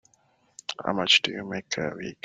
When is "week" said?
1.95-2.17